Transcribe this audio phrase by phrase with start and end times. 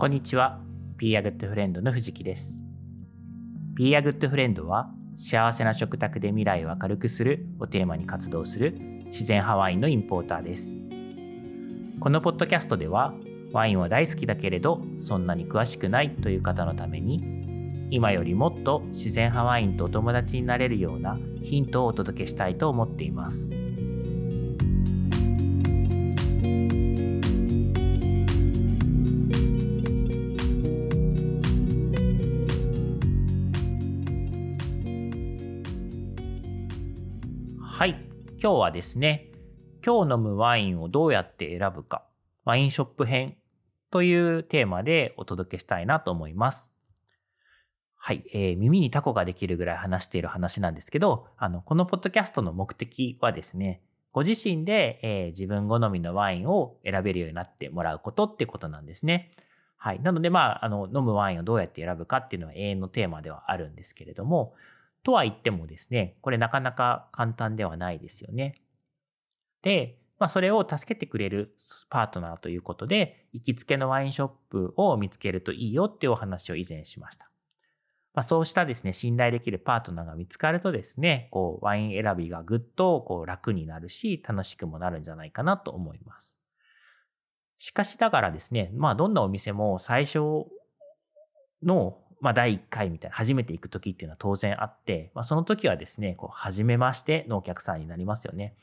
[0.00, 0.60] こんにちは。
[0.96, 2.60] Be a Good Friend の藤木です。
[3.74, 10.84] Be a Good Friend は幸せな食卓で未来を明るくするをテーマに活動する自然派ワインのインポーターです。
[11.98, 13.12] このポッドキャストでは
[13.50, 23.50] ワインは大好きだけれどそんなに詳しくないという方のために今よりもっと自然派ワインとお友達になれるようなヒントをお届けしたいと思っています。
[38.48, 39.26] 今日はですね、
[39.84, 42.06] 今日飲むワインをどうやって選ぶか、
[42.46, 43.36] ワインショップ編
[43.90, 46.72] というテーマでお届けしたいなと思います。
[47.94, 48.24] はい。
[48.32, 59.30] えー耳にタコができるぐらい話している話なんですけど、あの、このポッドキャストの目的はですね、ご自身で、えー自分好みのワインを選べるようになってもらうことってことなんですね。
[59.76, 60.00] はい。
[60.00, 64.54] なので、まあ、あの、飲むワインをどうやって選ぶかっていうのは永遠のテーマではあるんですけれども、
[65.02, 68.54] とは言ってもですね、これなかなか簡単ではないですよね。
[69.62, 71.56] で、まあ、それを助けてくれる
[71.90, 77.30] パートナーということで、行きつけのワインショップを見つけるといいよっていうお話を以前しました。
[78.14, 86.40] まあ、そうしたですね、信頼できるパートナーが見つかるとですね、こう、ワイン選びがぐっとこう楽になるし、楽しくもなるんじゃないかなと思います。
[87.58, 90.18] しかしながらですね、まあ、どんなお店も最初
[91.62, 98.54] の、まあ、第1回みたいな、初めて行く時っていうのは当然あって、まあ、その時はですね、こう、初めましてのお客さんになりますよね。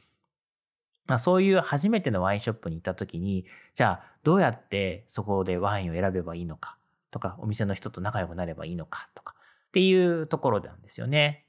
[1.07, 6.77] まあ、そういう初めてのワインショップに行った時に、じゃあ、どうやってそこでワインを選べばいいのか
[7.11, 9.35] とか、お店の人と仲良くなればいいのかとか、
[9.67, 11.45] っていうところなんですよね。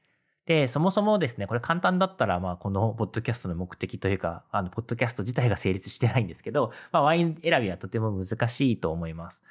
[0.46, 9.42] で、そもそもですね、これ簡単だったら、まあ、このポッドキャストの目的というか、あの、ポッドキャスト自体が成立してないんですけど、まあ、ワイン選びはとても難しいと思います。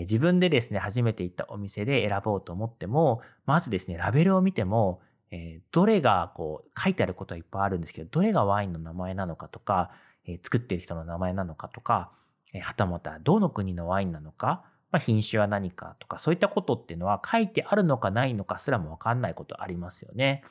[0.00, 5.00] 自分でですね、初めて行ったお店で選ぼうと思っても、まずですね、ラベルを見ても、
[5.30, 9.90] えどれがこう書いてあることはいっぱいあるんですけど、どれがワインの名前なのかとか、
[10.26, 12.12] え作ってる人の名前なのかとか、
[12.54, 20.42] えはたまたどの国のワインなのか、まあ、品種は何かとか、そういったことっていうのは書いてあるのかないのかすらもわかんないことありますよね。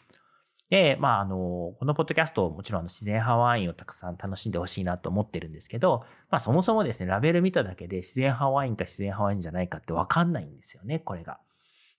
[0.69, 11.39] で、まあ、あの、このポッドキャスト、もちろんあの自然派ワインをたくさん楽しんでほしいなと思ってるんですけど、まあ、そもそもですね、ラベル見ただけで自然派ワインか自然派ワインじゃないかってわかんないんですよね、これが。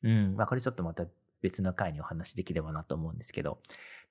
[0.02, 1.06] うん、まあ、これちょっとまた
[1.40, 3.58] 別の回にお話しできればなと思うんですけど。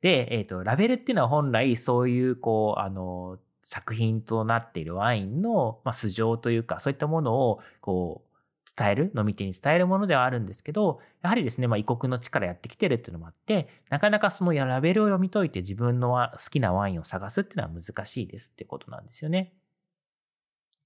[0.02, 8.27] で、えっ、と、ラベルっていうのは本来そういう、こう、あの、作品となっているワインの、まあ、素性というか、そういったものを、こう、
[8.76, 19.54] 伝える、飲み手に伝えるものではあるんですけど、やはりですね、まあ、異国の地からやってきてるっていうのもあって、なかなかそのラベルを読み解いて自分の好きなワインを探すっていうのは難しいですってことなんですよね。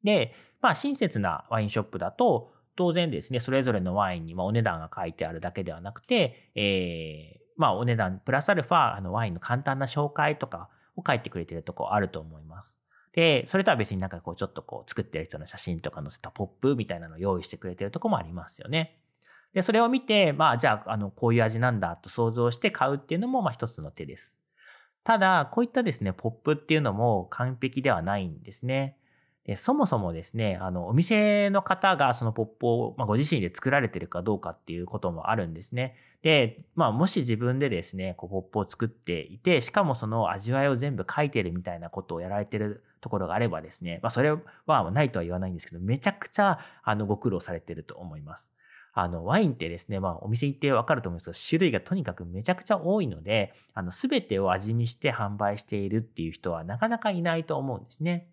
[0.04, 12.81] で、まあ、親切なワインショップだと、当然ですね、それぞれのワインにお値段が書いてあるだけではなくて、えーまあ、お値段プラスアルファ、あの、ワインの簡単な紹介とかを書いてくれてるとこあると思います。
[13.14, 19.00] で、それとは別になんかこう、ちょっとこう、作ってる人の写真とか載せたポップみたいなのを用意してくれてるとこもありますよね。
[19.54, 24.42] で、それを見て、まあ、じゃあ、あの、こういう味なんだと想像して買うっていうのも、まあ、一つの手です。
[25.04, 28.98] ただ、こういったですね、ポップっていうのも完璧ではないんですね。
[29.44, 35.96] でそもそもですね、あの、お店の方がそのポップを、まあ、ご自身で作られてるかどうかっていうこともあるんですね。
[36.22, 44.32] で、まあ、もし自分でですね、こうポップを作っていて、しかもその味わいを全部書いてるみたいなことをやられてるところがあればですね、まあ、それ
[44.66, 48.54] はないとは言わないんですけど、めちゃくちゃ、あの、ご苦労されてると思います。
[48.94, 58.28] あの、ワインってですね、まあ、お店行ってわかると思うんですが、種類がとにかくめちゃくちゃ多いので、あの、すべてを味見して販売しているっていう人はなかなかいないと思うんですね。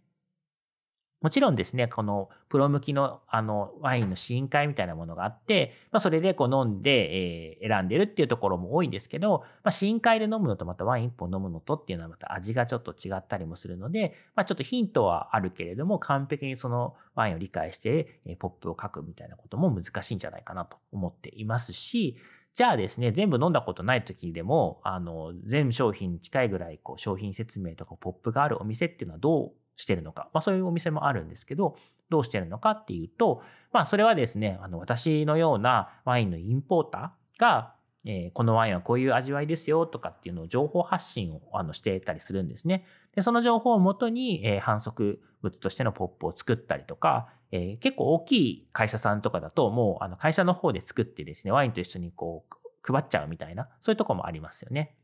[1.20, 22.16] もちろんですね、このプロ向きのあのワインの試飲会みたいなものがあって、まあ、それでこう飲んで、えー選んでるっていうところも多いんですけど、まあ、試飲会で飲むのとまたワイン一本飲むのとっていうのはまた味がちょっと違ったりもするので、まあ、ちょっとヒントはあるけれども、完璧にそのワインを理解して、えーポップを書くみたいなことも難しいんじゃないかなと思っていますし、
[22.54, 30.28] じゃあですね、全部飲んだことない時でも、あの、全商品に近いぐらい、こう、商品説明とかポップがあるお店っていうのはどうしてるのか。
[30.34, 31.76] まあそういうお店もあるんですけど、
[32.10, 33.42] どうしてるのかっていうと、
[33.72, 42.86] まあそれはですね、あの、私のようなワインのインポーターが、えーこのワインはこういう味わいですよとかっていうのを情報発信をあのしてたりするんですね。
[43.14, 54.96] で、その情報をもとに、えー反則物としてのポップを作ったりとか、えー結構大きい会社さんとかだと、もうあの会社の方で作ってですね、ワインと一緒にこう配っちゃうみたいな、そういうとこもありますよね。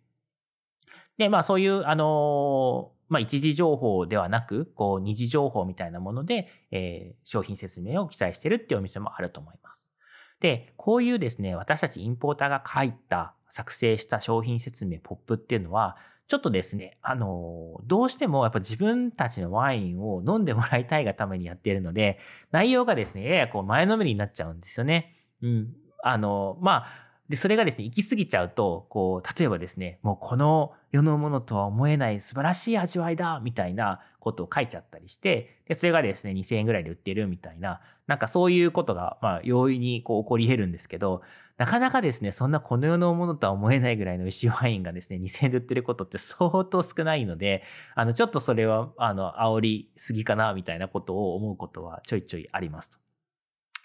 [1.19, 9.91] で、まあそういう、あのまあ一時情報ではなく、こう二次情報みたいなもので、えー、商品説明を記載してるっていうお店もあると思います。
[10.41, 15.97] で、こういうですね、私たちインポーターが書いた、作成した商品説明、ポップっていうのは、
[16.27, 22.19] ちょっとですね、あの、どうしてもやっぱ自分たちのワインを飲んでもらいたいがためにやっているので、
[22.51, 25.17] 内容がですね、ややこう前のめりになっちゃうんですよね。
[25.43, 25.75] うん。
[26.03, 26.87] あの、まあ、
[27.29, 41.23] で、それがですね、行き過ぎちゃうと、こう、例えばですね、もうこの世のものとは思えない素晴らしい味わいだみたいなことを書いちゃったりして、で、それがですね、2000円ぐらいで売ってるみたいな、なんかそういうことが、まあ、容易にこう起こり得るんですけど、
[41.57, 47.65] なかなかですね、そんなこの世のものとは思えないぐらいの美味しいワインがですね、2000円で売ってることって相当少ないので、
[47.97, 52.99] あの、ちょっとそれは、あの、煽りすぎかな、みたいなことを思うことはちょいちょいありますと。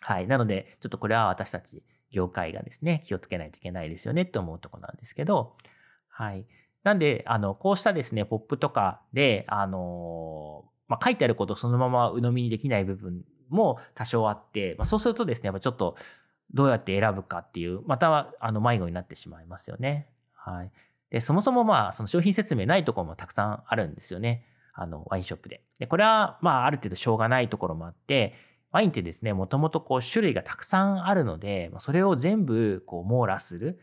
[0.02, 0.28] はい。
[0.28, 1.82] なので、ちょっとこれは私たち、
[2.12, 5.56] 業界がですね、気をつけないといけないですよねって思うとこなんですけど、
[6.08, 6.46] はい。
[6.84, 15.96] なんで、あの、こうしたですね、ポップとかで、あの、まあ、書いてあることをそのまま鵜呑みにできない部分も多少あって、まあ、そうするとですね、やっぱちょっと
[16.54, 20.08] どうやって選ぶかっていう、または、あの、迷子になってしまいますよね。
[20.34, 20.72] はい。
[21.10, 24.46] で、そもそもまあ、その商品説明ないところもたくさんあるんですよね。
[24.74, 25.64] あの、ワインショップで。
[25.80, 28.36] で、これは、まあ、ある程度しょうがないところもあって、
[28.72, 33.80] ワインってですね、もともとこう種類がたくさんあるので、それを全部こう網羅する。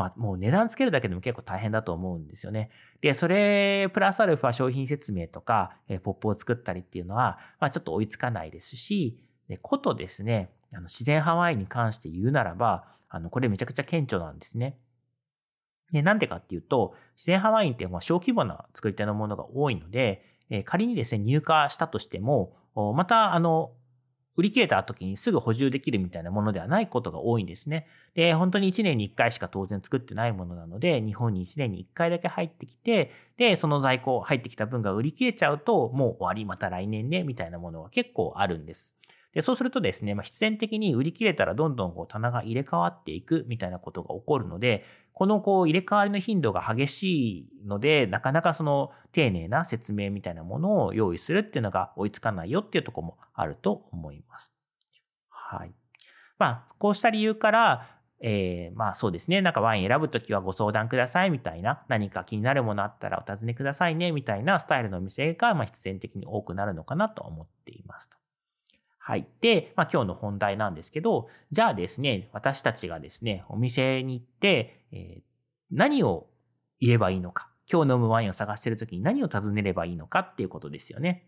[0.00, 2.70] まあもう値段つけるだけでも結構大変だと思うんですよね。
[3.02, 14.78] で、それプラスアルファ商品説明とか、えポップを作ったりっていうのは、まあちょっと追いつかないですし、でことですね、あの自然派ワイに関して言うならば、あの、これめちゃくちゃ顕著なんですね。
[15.92, 22.56] で、なんでかっていうと、自然派ワインってまあ小規模な作り手のものが多いので、え仮にですね、入荷したとしても、
[22.94, 23.72] また、あの、
[24.36, 27.86] 売り切れた時にすぐ補充できるみたいなものではないことが多いんですね。
[28.14, 38.99] で、本当に1年に1回しか当然作ってないものなので、日本に1年に1回だけ入ってきて、で、その在庫入ってきた分が売り切れちゃうと、もう終わり、また来年ね、みたいなものは結構あるんです。
[39.32, 54.54] で、そうするとですね、まあ、必然的に売り切れたらどんどんこう棚が入れ替わっていくみたいなことが起こるので、このこう入れ替わりの頻度が激しいので、なかなかその丁寧な説明みたいなものを用意するっていうのが追いつかないよっていうとこもあると思います。
[55.28, 55.72] はい。
[56.38, 57.86] まあ、こうした理由から、
[58.22, 59.40] えー、まあそうですね。
[59.40, 68.19] なんかワイン選ぶときはご相談くださいみたいな、何か気になるものあったらお尋ねくださいねみたいなスタイルのお店が、まあ必然的に多くなるのかなと思っていますと。
[69.10, 69.26] はい。
[69.40, 75.22] で、まあ今日の本題なんですけど、じゃあですね、私たちがですね、お店に行って、えー、
[75.72, 76.28] 何を
[76.78, 81.26] 言えばいいのか、今日飲むワインを探してるときに何を尋ねればいいのかっていうことですよね。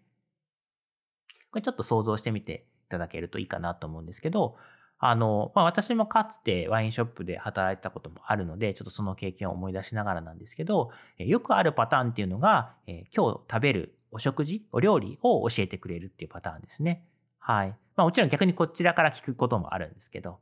[1.51, 4.55] これちょっと想像してみていただけるといいかなと思うんですけど、
[5.01, 17.09] あの、まあ、私もかつてワインショップで働いたこともあるので、ちょっとその経験を思い出しながらなんですけど、よくあるパターンっていうのが、えー、今日食べるお食事、お料理を教えてくれるっていうパターンですね。
[17.43, 17.69] はい。
[17.97, 20.39] まあもちろん逆にこちらから聞くこともあるんですけど、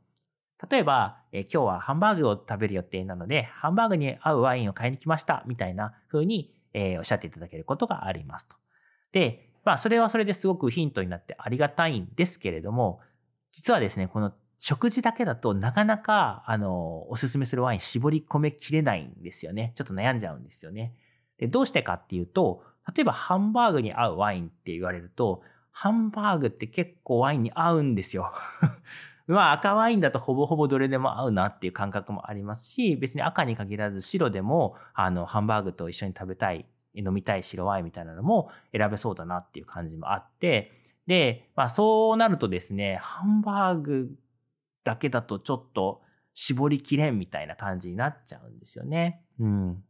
[0.69, 8.55] 例えば、えー、今日はハンバーグを食べる予定なので、ハンバーグに合うワインを買いに来ました、みたいな風に、えー、おっしゃっていただけることがありますと。
[9.11, 12.99] で、まあそれはそれですごくヒントになってありがたいんですけれども、
[13.51, 19.71] 実はですね、この食事だけだとなかなか、あの、おすすめするワイン絞り込めきれないんですよね。
[19.73, 20.93] ちょっと悩んじゃうんですよね。
[21.39, 22.63] で、どうしてかっていうと、
[22.95, 25.41] 例えばハンバーグに合うワインって言われると、
[25.81, 28.31] ハンバーグって結構ワインに合うんですよ。
[29.25, 40.71] まあ赤ワインだとほぼほぼどれでも合うなっていう感覚もありますし、別に赤に限らず白でも、あの、ハンバーグと一緒に食べたい、飲みたい白ワインみたいなのも選べそうだなっていう感じもあって、
[41.07, 44.15] で、まあそうなるとですね、ハンバーグ
[44.83, 46.03] だけだとちょっと
[46.35, 49.23] 絞りきれんみたいな感じになっちゃうんですよね。
[49.39, 49.83] うん。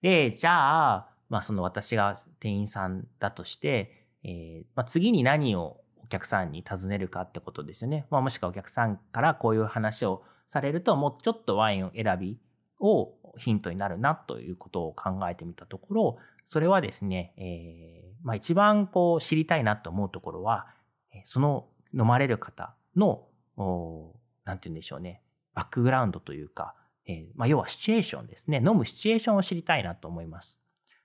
[0.00, 8.06] で、じゃあ、まあその私が店員さんだとして、えー、まあ、次に何をお客さんに尋ねるかってことですよね。
[8.10, 12.38] まあ、もしくはお客さんからこういう話をされると、もうちょっとワインを選び
[12.80, 20.66] をヒントになるなということを考えてみたところ、それはですね、えー、まあ、一番こう知りたいなと思うところは、
[21.24, 23.26] その飲まれる方の、
[24.44, 25.22] なんて言うんでしょうね、
[25.54, 26.74] バックグラウンドというか、
[27.06, 28.58] えー、まあ、要はシチュエーションですね。
[28.58, 30.60] 飲むシチュエーションを知りたいなと思います。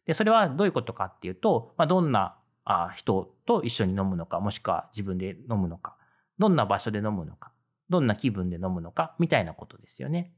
[0.06, 5.96] で、それはどういうことかっていうと、まあ、どんなあ人と一緒に飲むのか、もしくは自分で飲むのか、
[6.38, 7.52] どんな場所で飲むのか、
[7.90, 10.34] どんな気分で飲むのか、みたいなことですよね。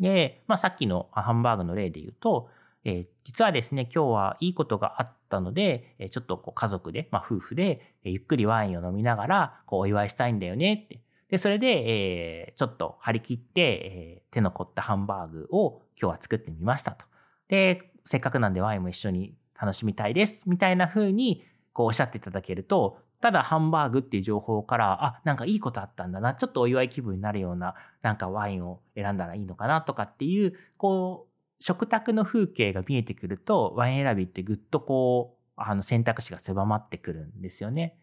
[0.00, 2.48] で、まあさっきのハンバーグの例で言うと、
[2.84, 11.00] えー、実はですね、今日はいいことがあったので、えー、ちょっとこう家族で、まあ夫婦で、えー、ゆっくりワインを飲みながら、こうお祝いしたいんだよねって。
[11.28, 17.06] で、それで、えー、ちょっと張り切って、えー、手の凝ったハンバーグを今日は作ってみましたと。
[17.48, 20.44] で、せっかくなんでワインも一緒に楽しみたいです。
[20.46, 37.96] みたいな風に、こうおっしゃっていただけると、ただハンバーグっていう情報から、あ、なんかいいことあったんだな、ちょっとお祝い気分になるような、なんかワインを選んだらいいのかなとかっていう、こう、食卓の風景が見えてくると、ワイン選びってぐっとこう、あの選択肢が狭まってくるんですよね。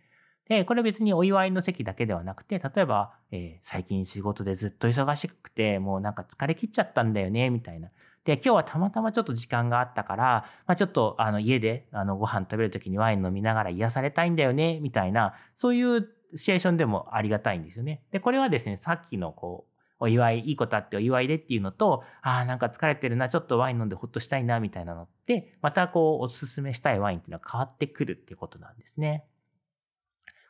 [0.48, 7.90] で、これ別にお祝いの席だけではなくて、例えば、えー、最近仕事でずっと忙しくて、もうなんか疲れ切っちゃったんだよね、みたいな。
[8.24, 18.04] で、今日はたまたまちょっと時間があったから、まあ、ちょっとあの家であのご飯食べるときにワイン飲みながら癒されたいんだよね、みたいな、そういうシチュエーションでもありがたいんですよね。
[18.12, 19.72] で、これはですね、さっきのこう、
[20.04, 29.26] お祝い、いいことあってお祝いでっていうのと、ああ、なんか疲れてるな、ちょっとワイン飲んでほっとしたいな、みたいなのって、またこう、おすすめしたいワインっていうのは変わってくるっていうことなんですね。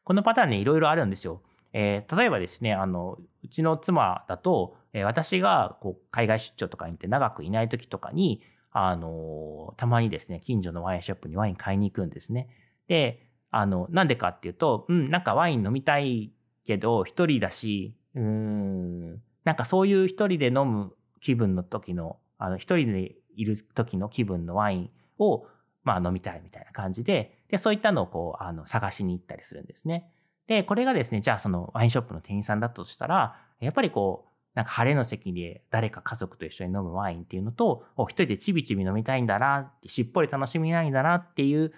[0.04, 1.42] このパターンね、いろいろあるんですよ。
[1.74, 12.50] えー、例えばですね、あの、うちの妻だと、えー、私がこう海外出張とかに行って長くいない時とかに、あの、たまにですね、近所のワインショップにワイン買いに行くんですね。
[12.88, 16.32] で、あの、なんでかっていうと、うん、なんかワイン飲みたい
[16.66, 25.46] けど、一人だし、うん、なんかそういう一人で飲む気分の時の、あの、一人でいる時の気分のワインを、
[25.84, 30.12] まあ飲みたいみたいな感じで、で、そういったのをこう、あの、探しに行ったりするんですね。
[30.48, 41.74] で、これがですね、じゃあそのワインショップの店員さんだとしたら、やっぱりこう、なんか晴れの席で誰か家族と一緒に飲むワインっていうのと、お一人でちびちび飲みたいんだな、しっぽり楽しみたいんだなっていう、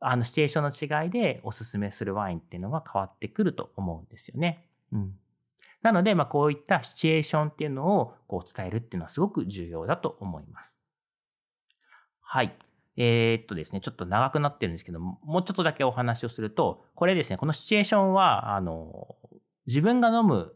[0.00, 4.68] あのシチュエーションの違いでおすすめするワインっていうのが変わってくると思うんですよね。
[4.92, 5.14] うん。
[5.82, 10.80] なので、まあこういったシチュエーションっていうのをこう伝えるっていうのはすごく重要だと思います。
[12.20, 12.56] はい。
[12.96, 19.16] えー、っとですね、ちょっと長くなってるんですけど、もうちょっとだけお話をすると、これですね、このシチュエーションは、あの、
[19.66, 20.54] 自分が飲む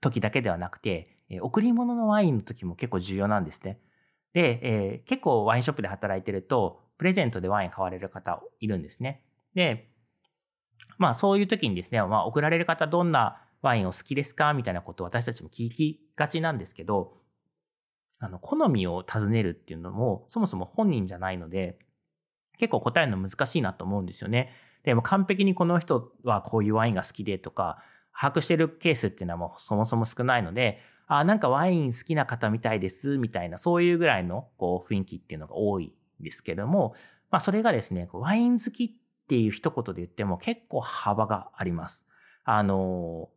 [0.00, 3.80] 時だけではなくて、え贈り物のワインの時も結構重要なんですね。
[4.32, 9.22] で、えー、結構ワインショップで働いてると、プレゼントでワイン買われる方いるんですね。
[9.54, 9.90] で、
[10.98, 17.14] まあそういう時にですね、まあ送られる方どんなワインを好きですかみたいなことを私たちも聞きがちなんですけど、
[18.20, 21.78] あの、好みを尋ねるっていうのも、そもそも本人じゃないので、
[22.58, 24.52] 結構答えるの難しいなと思うんですよね。
[24.82, 27.78] でも完璧にこの人はこういうワインが好きでとか、
[28.12, 36.94] 把握してるケースっていうのはもうそもそも少ないので、あ、なんかワイン好きな方みたいです、みたいな、そういうぐらいのこう雰囲気っていうのが多いんですけども、
[37.30, 38.90] まあそれがですね、ワイン好きっ
[39.26, 42.06] ていう一言で言っても結構幅があります。
[42.44, 43.30] あの、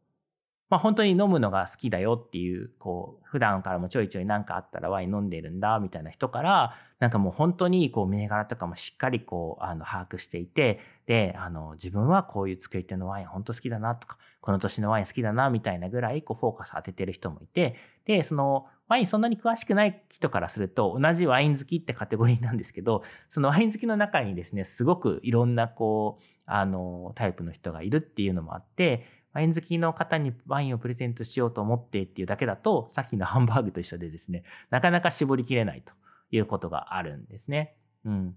[0.72, 17.76] まあ本当に飲むのが好きだよっていう、こう、普段からもちょいちょいなんかあったらワイン飲んでるんだ、みたいな人から、なんかもう本当にこう銘柄とかもしっかりこう、あの、把握していて、で、あの、自分はこういう作り手のワイン本当好きだなとか、この年のワイン好きだな、みたいなぐらいこうフォーカス当ててる人もいて、
[18.06, 35.94] で、その、ワインそんなに詳しくない人からすると、同じワイン好きってカテゴリーなんですけど、そのワイン好きの中にですね、すごくいろんなこう、あの、タイプの人がいるっていうのもあって、ワイン好きの方にワインをプレゼントしようと思ってっていうだけだと、さっきのハンバーグと一緒でですね、なかなか絞りきれないと
[36.32, 37.76] いうことがあるんですね。
[38.06, 38.36] うん。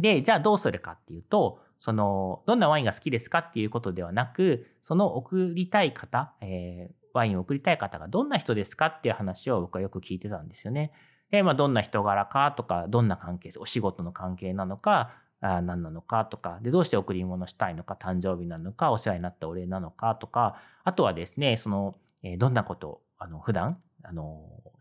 [0.00, 10.92] で、じゃあどうするかっていうと、その、どんなワインが好きですかっていうことではなく、その送りたい方、えー、ワインを送りたい方がどんな人ですかっていう話を僕はよく聞いてたんですよね。
[11.30, 24.22] で、まあ、どんな人柄かとか、どんな関係、お仕事の関係なのか、あ何なのかとか、で、どうして贈り物したいのか、誕生日なのか、お世話になったお礼なのかとか、あとはですね、その、えー、どんなことを、あの、普段、あの、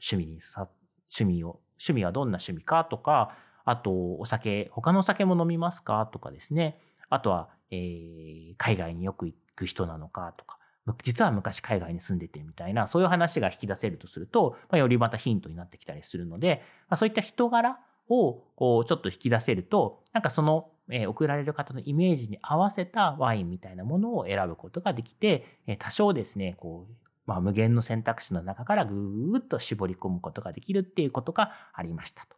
[0.02, 0.68] 趣味にさ、
[1.16, 3.36] 趣味を、趣味はどんな趣味かとか、
[3.66, 6.80] あと、お酒、他のお酒も飲みますかとかですね。
[7.10, 10.58] あとは、えー、海外によく行く人なのかとか、
[11.04, 26.94] 実は昔海外に住んでてみたいな、そういう話が引き出せるとすると、まあ、よりまたヒントになってきたりするので、まあ、そういった人柄をこうちょっと引き出せると、なんかその、え、送られる方のイメージに合わせたワインみたいなものを選ぶことができて、え、多少ですね、こう、
[27.26, 32.38] まあ、無限の選択肢の中からぐーっと絞り込むことができるっていうことがありましたと。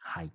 [0.00, 0.30] はい。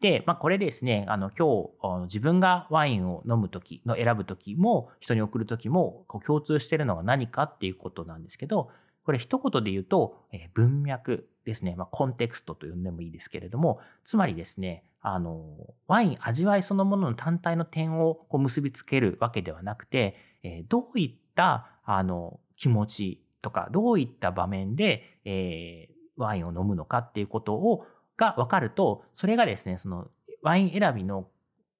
[0.00, 8.70] で、まあ、これですね、あの、今日、自分がワインを飲むときの選ぶときも、人に送るときも、こう共通しているのは何かっていうことなんですけど、
[9.04, 11.74] これ一言で言うと、え文脈ですね。
[11.76, 27.86] まあ、コンテクストと呼んでもいいですけれども、つまりですね、あの、ワイン味わいそのものの単体の点をこう結びつけるわけではなくて、えどういった、あの、気持ちとか、どういった場面で、えー、ワインを飲むのかっていうことを、
[28.16, 30.08] が分かると、それがですね、その、
[30.42, 31.28] ワイン選びの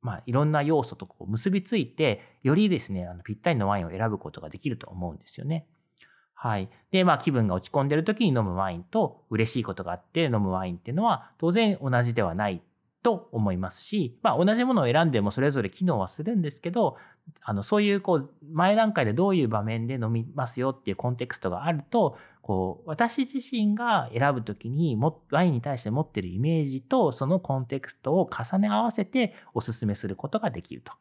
[0.07, 5.67] まあ、いろんな要素とこう結びついて、よりですね、あのぴったりのワインを選ぶことができると思うんですよね。
[6.39, 6.69] はい。
[6.91, 12.61] で、まあ気分が落ち込んでる時に飲むワインと嬉しいことがあって飲むワインっていうのは当然同じではない
[13.03, 16.99] と思いますし、まあ同じものを選んでもそれぞれ機能はするんですけど、
[17.43, 30.93] あの、そういうこう、前段階でどういう場面で飲みますよっていうコンテクストがあると、こう、私自身が選ぶときにも、ワインに対して持ってるイメージとそのコンテクストを重ね合わせてお勧めすることができると。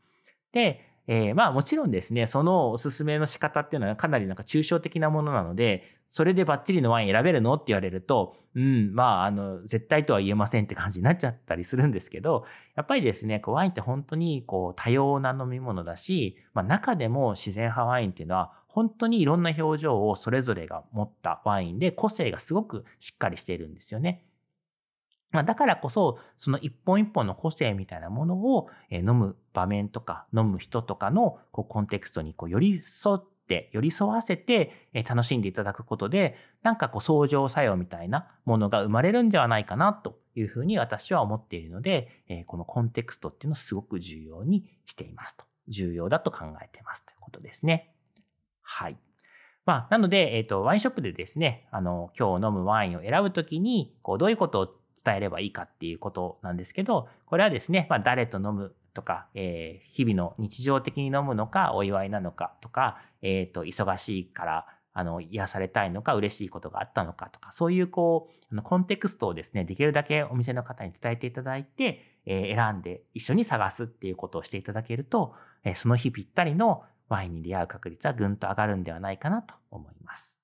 [0.53, 12.45] で、えー、まあもちろんですね、そのおすすめの仕方っていうのはかなりなんか抽象的なものなので、それでバッチリのワイン選べるのって言われると、うん、まあ、あの、絶対とは言えませんって感じになっちゃったりするんですけど、
[12.75, 24.25] やっぱりですね、こうワインって本当にこう多様な飲み物だし、まあ中でも自然派ワインっていうのは本当にいろんな表情をそれぞれが持ったワインで個性がすごくしっかりしているんですよね。
[25.35, 45.45] まあ、だからこそ、その一本一本の個性みたいなものを、え飲む場面とか、飲む人とかのこうコンテクストにこう寄り添って、寄り添わせて、え楽しんでいただくことで、なんかこう相乗作用みたいなものが生まれるんではないかなというふうに私は思っているので、えこのコンテクストっていうのをすごく重要にしていますと。
[45.67, 47.91] 重要だと考えてますということですね。
[48.61, 48.97] はい。
[49.65, 54.71] まあ、なので、えっ、ー、と、ワインショップでですね、あの、今日飲むワインを選ぶときに、こう、どういうことを
[55.03, 75.35] 伝えればいいかっていうことなんですけど、これはですね、まあ、誰と飲むとか、えー、日々の日常的に飲むのか、お祝いなのかとか、えっ、ー、と、忙しいから、あの、癒されたいのか、嬉しいことがあったのかとか、そういうこう、あのコンテクストをですね、できるだけお店の方に伝えていただいて、えー、選んで一緒に探すっていうことをしていただけると、
[75.65, 80.41] えー、その日ぴったりのワインに出会う確率はぐんと上がるんではないかなと思います。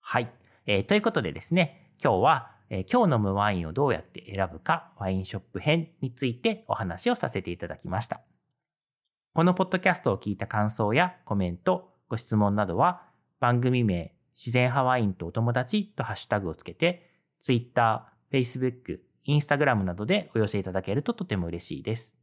[0.00, 0.30] はい。
[0.66, 8.20] えー、ということでですね、今日は、え、今日飲むワインをどうやって選ぶかワインショップ編についてお話をさせていただきました。
[9.32, 13.02] このポッドキャストを聞いた感想やコメント、ご質問などは
[13.40, 22.16] 番組名自然派ワインとお友達とハッシュタグをつけて Twitter、Facebook、Instagram などでお寄せいただけるととても嬉しいです。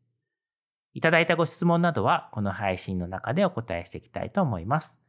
[0.94, 5.00] いただいたご質問などはこの配信の中でお答えしていきたいと思います。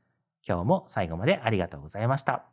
[0.47, 2.52] 今日も最後までありがとうございました。